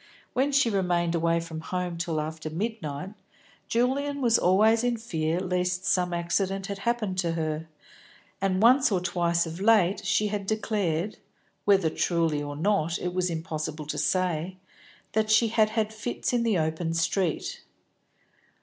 When 0.33 0.51
she 0.51 0.71
remained 0.71 1.13
away 1.13 1.39
from 1.39 1.61
home 1.61 1.95
till 1.95 2.19
after 2.19 2.49
midnight, 2.49 3.11
Julian 3.67 4.19
was 4.19 4.39
always 4.39 4.83
in 4.83 4.97
fear 4.97 5.39
lest 5.39 5.85
some 5.85 6.11
accident 6.11 6.65
had 6.65 6.79
happened 6.79 7.19
to 7.19 7.33
her, 7.33 7.67
and 8.41 8.63
once 8.63 8.91
or 8.91 8.99
twice 8.99 9.45
of 9.45 9.59
late 9.61 10.03
she 10.03 10.29
had 10.29 10.47
declared 10.47 11.17
(whether 11.65 11.91
truly 11.91 12.41
or 12.41 12.55
not 12.55 12.97
it 12.97 13.13
was 13.13 13.29
impossible 13.29 13.85
to 13.85 13.99
say) 13.99 14.57
that 15.11 15.29
she 15.29 15.49
had 15.49 15.69
had 15.69 15.93
fits 15.93 16.33
in 16.33 16.41
the 16.41 16.57
open 16.57 16.95
street. 16.95 17.61